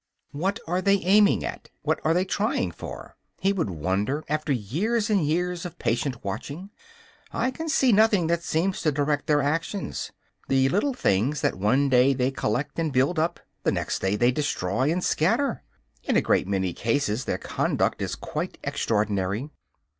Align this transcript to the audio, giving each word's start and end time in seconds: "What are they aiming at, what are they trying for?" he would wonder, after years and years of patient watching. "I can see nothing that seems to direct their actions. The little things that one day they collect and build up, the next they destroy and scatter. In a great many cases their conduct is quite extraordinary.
"What 0.31 0.59
are 0.65 0.81
they 0.81 0.95
aiming 1.03 1.45
at, 1.45 1.69
what 1.83 1.99
are 2.03 2.15
they 2.15 2.25
trying 2.25 2.71
for?" 2.71 3.17
he 3.39 3.53
would 3.53 3.69
wonder, 3.69 4.23
after 4.27 4.51
years 4.51 5.11
and 5.11 5.23
years 5.23 5.63
of 5.63 5.77
patient 5.77 6.23
watching. 6.25 6.71
"I 7.31 7.51
can 7.51 7.69
see 7.69 7.91
nothing 7.91 8.25
that 8.25 8.41
seems 8.41 8.81
to 8.81 8.91
direct 8.91 9.27
their 9.27 9.43
actions. 9.43 10.11
The 10.47 10.69
little 10.69 10.95
things 10.95 11.41
that 11.41 11.53
one 11.53 11.87
day 11.87 12.15
they 12.15 12.31
collect 12.31 12.79
and 12.79 12.91
build 12.91 13.19
up, 13.19 13.41
the 13.61 13.71
next 13.71 13.99
they 13.99 14.17
destroy 14.31 14.91
and 14.91 15.03
scatter. 15.03 15.61
In 16.03 16.17
a 16.17 16.21
great 16.21 16.47
many 16.47 16.73
cases 16.73 17.25
their 17.25 17.37
conduct 17.37 18.01
is 18.01 18.15
quite 18.15 18.57
extraordinary. 18.63 19.51